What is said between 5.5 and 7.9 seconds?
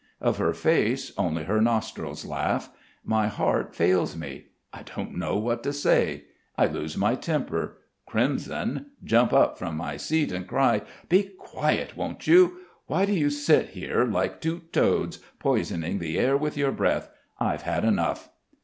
to say. I lose my temper,